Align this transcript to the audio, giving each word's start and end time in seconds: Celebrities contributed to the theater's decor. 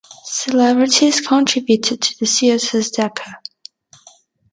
Celebrities 0.25 1.21
contributed 1.21 2.01
to 2.01 2.17
the 2.17 2.25
theater's 2.25 2.89
decor. 2.89 3.35